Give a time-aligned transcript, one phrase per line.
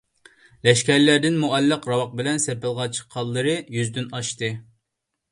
[0.67, 4.49] لەشكەرلەردىن مۇئەللەق راۋاق بىلەن سېپىلغا چىققانلىرى يۈزدىن ئاشتى.